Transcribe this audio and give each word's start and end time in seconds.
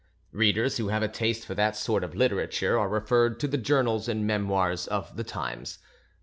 Readers 0.31 0.77
who 0.77 0.87
have 0.87 1.03
a 1.03 1.07
taste 1.07 1.45
for 1.45 1.53
that 1.53 1.75
sort 1.75 2.03
of 2.03 2.15
literature 2.15 2.75
are 2.75 2.89
referred 2.89 3.39
to 3.39 3.47
the 3.47 3.55
journals 3.55 4.07
and 4.07 4.25
memoirs 4.25 4.87
of 4.87 5.15
the 5.15 5.23
times. 5.23 5.77